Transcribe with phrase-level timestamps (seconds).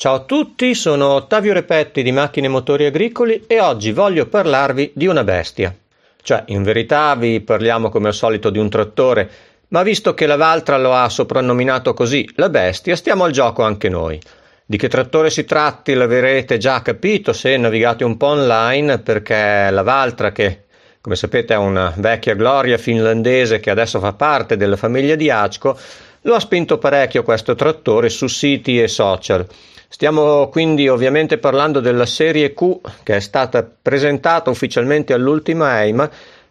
[0.00, 4.92] Ciao a tutti, sono Ottavio Repetti di Macchine e Motori Agricoli e oggi voglio parlarvi
[4.94, 5.76] di una bestia.
[6.22, 9.28] Cioè, in verità vi parliamo come al solito di un trattore,
[9.68, 13.90] ma visto che la Valtra lo ha soprannominato così, la bestia, stiamo al gioco anche
[13.90, 14.18] noi.
[14.64, 19.82] Di che trattore si tratti l'avrete già capito se navigate un po' online, perché la
[19.82, 20.62] Valtra, che
[21.02, 25.78] come sapete è una vecchia gloria finlandese che adesso fa parte della famiglia di Acco,
[26.22, 29.46] lo ha spinto parecchio questo trattore su siti e social.
[29.92, 36.08] Stiamo quindi ovviamente parlando della serie Q che è stata presentata ufficialmente all'ultima EIMA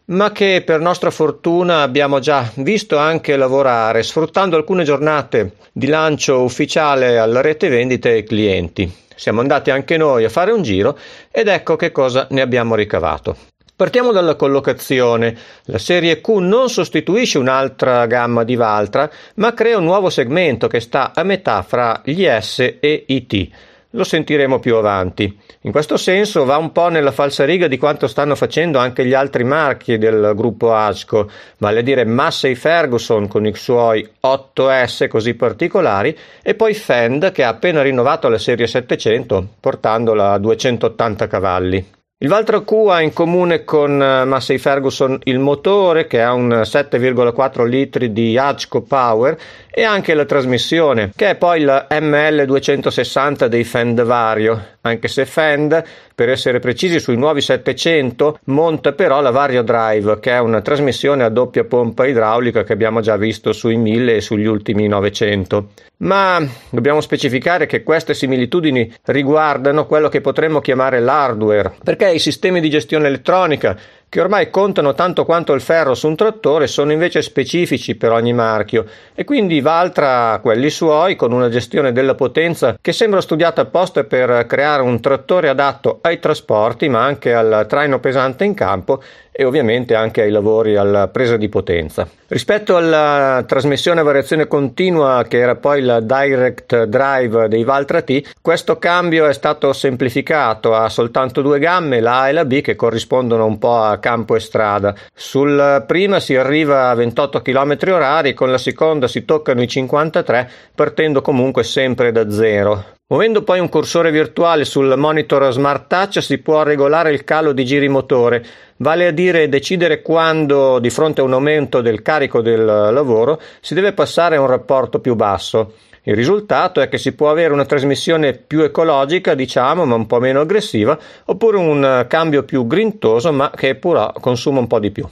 [0.07, 6.41] ma che per nostra fortuna abbiamo già visto anche lavorare sfruttando alcune giornate di lancio
[6.41, 8.93] ufficiale alla rete vendite ai clienti.
[9.15, 10.99] Siamo andati anche noi a fare un giro
[11.31, 13.37] ed ecco che cosa ne abbiamo ricavato.
[13.79, 15.33] Partiamo dalla collocazione.
[15.67, 20.81] La serie Q non sostituisce un'altra gamma di Valtra, ma crea un nuovo segmento che
[20.81, 23.49] sta a metà fra gli S e i T.
[23.91, 25.33] Lo sentiremo più avanti.
[25.61, 29.45] In questo senso va un po' nella falsariga di quanto stanno facendo anche gli altri
[29.45, 36.13] marchi del gruppo Asco, vale a dire Massey Ferguson con i suoi 8S così particolari
[36.43, 41.97] e poi Fend che ha appena rinnovato la serie 700 portandola a 280 cavalli.
[42.21, 46.49] Il Valtra Q ha in comune con eh, Massey Ferguson il motore che ha un
[46.49, 49.37] 7,4 litri di Hachco Power
[49.79, 55.81] e anche la trasmissione che è poi la ML260 dei Fend Vario, anche se Fend
[56.13, 61.23] per essere precisi sui nuovi 700 monta però la Vario Drive che è una trasmissione
[61.23, 65.69] a doppia pompa idraulica che abbiamo già visto sui 1000 e sugli ultimi 900.
[66.01, 72.61] Ma dobbiamo specificare che queste similitudini riguardano quello che potremmo chiamare l'hardware, perché i sistemi
[72.61, 73.77] di gestione elettronica
[74.09, 78.33] che ormai contano tanto quanto il ferro su un trattore, sono invece specifici per ogni
[78.33, 78.85] marchio.
[79.13, 84.47] E quindi Valtra quelli suoi con una gestione della potenza che sembra studiata apposta per
[84.47, 89.01] creare un trattore adatto ai trasporti ma anche al traino pesante in campo
[89.39, 92.05] e ovviamente anche ai lavori alla presa di potenza.
[92.27, 98.33] Rispetto alla trasmissione a variazione continua che era poi la direct drive dei Valtra T,
[98.41, 102.75] questo cambio è stato semplificato, ha soltanto due gamme, la A e la B che
[102.75, 104.93] corrispondono un po' a campo e strada.
[105.13, 110.51] Sul prima si arriva a 28 km orari, con la seconda si toccano i 53
[110.75, 112.97] partendo comunque sempre da zero.
[113.11, 117.65] Muovendo poi un cursore virtuale sul monitor Smart Touch si può regolare il calo di
[117.65, 118.45] giri motore,
[118.77, 123.73] vale a dire decidere quando, di fronte a un aumento del carico del lavoro, si
[123.73, 125.73] deve passare a un rapporto più basso.
[126.03, 130.19] Il risultato è che si può avere una trasmissione più ecologica, diciamo, ma un po'
[130.19, 135.09] meno aggressiva, oppure un cambio più grintoso, ma che però consuma un po' di più.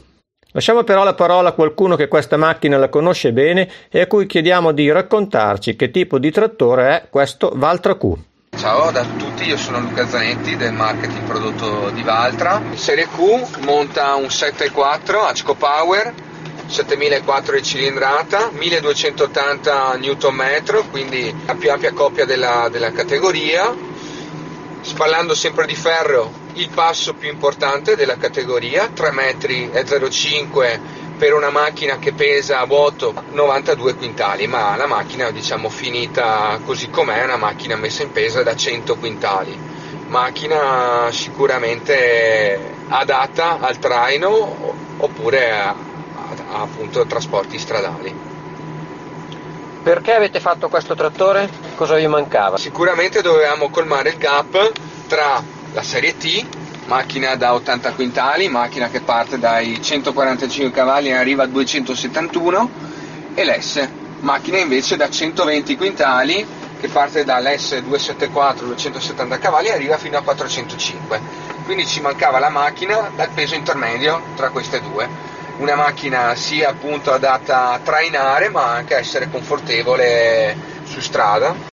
[0.51, 4.25] Lasciamo però la parola a qualcuno che questa macchina la conosce bene e a cui
[4.25, 8.13] chiediamo di raccontarci che tipo di trattore è questo Valtra Q.
[8.57, 12.61] Ciao a tutti, io sono Luca Zanetti del marketing prodotto di Valtra.
[12.73, 16.13] Serie Q monta un 7.4 Acco Power,
[16.65, 23.75] 7004 di cilindrata, 1280 Nm, quindi la più ampia coppia della, della categoria.
[24.81, 30.79] Spallando sempre di ferro, il passo più importante della categoria, 3 metri e 0,5
[31.17, 36.89] per una macchina che pesa a vuoto 92 quintali, ma la macchina diciamo finita così
[36.89, 39.59] com'è, è una macchina messa in pesa da 100 quintali.
[40.07, 45.75] Macchina sicuramente adatta al traino oppure a, a,
[46.49, 48.15] a appunto trasporti stradali.
[49.83, 51.49] Perché avete fatto questo trattore?
[51.75, 52.57] Cosa vi mancava?
[52.57, 54.71] Sicuramente dovevamo colmare il gap
[55.07, 55.41] tra
[55.73, 56.45] la serie T,
[56.85, 62.69] macchina da 80 quintali, macchina che parte dai 145 cavalli e arriva a 271,
[63.33, 63.87] e l'S,
[64.21, 66.45] macchina invece da 120 quintali
[66.79, 71.19] che parte dall'S 274 270 cavalli e arriva fino a 405.
[71.65, 75.07] Quindi ci mancava la macchina dal peso intermedio tra queste due.
[75.57, 81.75] Una macchina sia appunto adatta a trainare ma anche a essere confortevole su strada.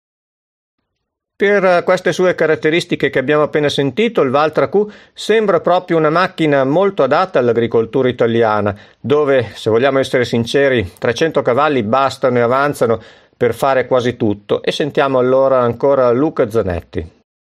[1.39, 6.65] Per queste sue caratteristiche che abbiamo appena sentito, il Valtra Q sembra proprio una macchina
[6.65, 13.01] molto adatta all'agricoltura italiana, dove, se vogliamo essere sinceri, 300 cavalli bastano e avanzano
[13.37, 14.61] per fare quasi tutto.
[14.61, 17.09] E sentiamo allora ancora Luca Zanetti.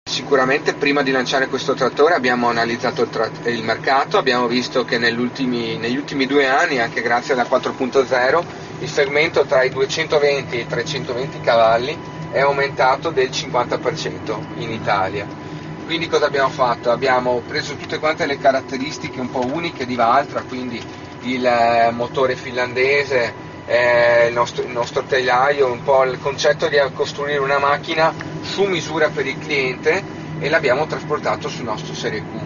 [0.09, 4.97] Sicuramente prima di lanciare questo trattore abbiamo analizzato il, tra- il mercato, abbiamo visto che
[4.97, 8.43] negli ultimi due anni, anche grazie alla 4.0,
[8.79, 15.25] il segmento tra i 220 e i 320 cavalli è aumentato del 50% in Italia.
[15.85, 16.91] Quindi cosa abbiamo fatto?
[16.91, 20.83] Abbiamo preso tutte quante le caratteristiche un po' uniche di Valtra, quindi
[21.21, 23.33] il eh, motore finlandese,
[23.65, 28.63] eh, il, nostro, il nostro telaio, un po' il concetto di costruire una macchina su
[28.63, 30.03] misura per il cliente
[30.37, 32.43] e l'abbiamo trasportato sul nostro Serie Q.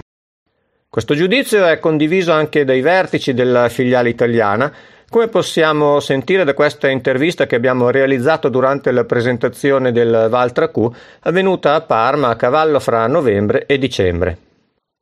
[0.87, 4.71] Questo giudizio è condiviso anche dai vertici della filiale italiana,
[5.09, 10.87] come possiamo sentire da questa intervista che abbiamo realizzato durante la presentazione del Valtra Q,
[11.21, 14.37] avvenuta a Parma a cavallo fra novembre e dicembre.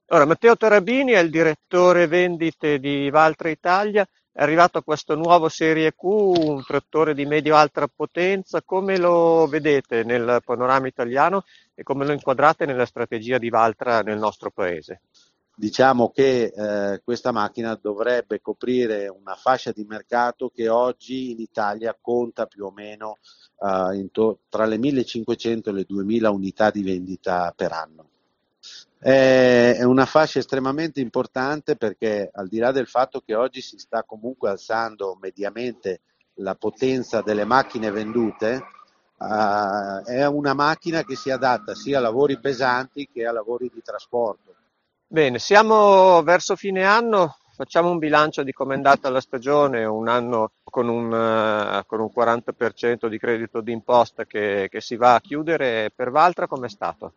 [0.08, 5.94] Ora, Matteo Tarabini è il direttore vendite di Valtra Italia, è arrivato questo nuovo Serie
[5.94, 11.44] Q, un trattore di medio-alta potenza, come lo vedete nel panorama italiano
[11.76, 15.02] e come lo inquadrate nella strategia di Valtra nel nostro paese?
[15.60, 21.98] Diciamo che eh, questa macchina dovrebbe coprire una fascia di mercato che oggi in Italia
[22.00, 23.18] conta più o meno
[23.60, 28.10] eh, to- tra le 1500 e le 2000 unità di vendita per anno.
[29.00, 34.04] È una fascia estremamente importante perché al di là del fatto che oggi si sta
[34.04, 36.02] comunque alzando mediamente
[36.36, 38.64] la potenza delle macchine vendute,
[39.18, 43.82] uh, è una macchina che si adatta sia a lavori pesanti che a lavori di
[43.84, 44.56] trasporto
[45.10, 50.10] Bene, siamo verso fine anno, facciamo un bilancio di come è andata la stagione, un
[50.10, 55.22] anno con un, uh, con un 40% di credito d'imposta che, che si va a
[55.22, 57.14] chiudere, per Valtra com'è stato?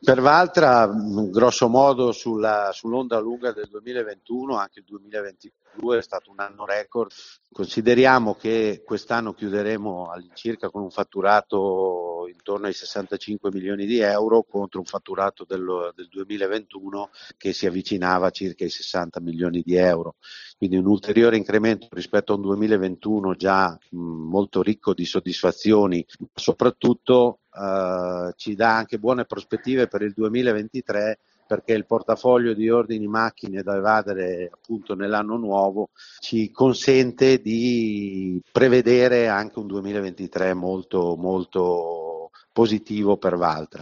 [0.00, 0.88] Per Valtra,
[1.28, 7.10] grosso modo sulla, sull'onda lunga del 2021, anche il 2022 è stato un anno record.
[7.50, 14.78] Consideriamo che quest'anno chiuderemo all'incirca con un fatturato intorno ai 65 milioni di euro contro
[14.78, 20.14] un fatturato del, del 2021 che si avvicinava a circa ai 60 milioni di euro.
[20.56, 27.40] Quindi un ulteriore incremento rispetto a un 2021 già mh, molto ricco di soddisfazioni, soprattutto
[27.58, 31.18] eh, ci dà anche buone prospettive per il 2023
[31.48, 35.88] perché il portafoglio di ordini macchine da evadere appunto nell'anno nuovo
[36.20, 43.80] ci consente di prevedere anche un 2023 molto molto positivo per Valtra.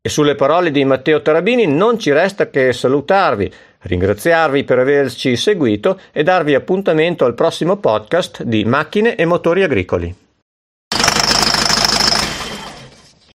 [0.00, 5.98] E sulle parole di Matteo Tarabini non ci resta che salutarvi, ringraziarvi per averci seguito
[6.12, 10.27] e darvi appuntamento al prossimo podcast di Macchine e Motori Agricoli.